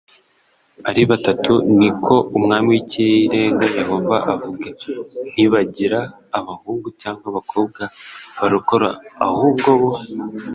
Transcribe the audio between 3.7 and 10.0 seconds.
Yehova avuga ntibagira abahungu cyangwa abakobwa barokora ahubwo bo